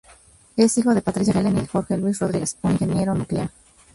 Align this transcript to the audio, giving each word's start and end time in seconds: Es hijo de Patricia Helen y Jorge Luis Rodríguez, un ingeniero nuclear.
Es 0.57 0.79
hijo 0.79 0.95
de 0.95 1.03
Patricia 1.03 1.31
Helen 1.31 1.59
y 1.59 1.67
Jorge 1.67 1.95
Luis 1.95 2.17
Rodríguez, 2.19 2.57
un 2.63 2.71
ingeniero 2.71 3.13
nuclear. 3.13 3.51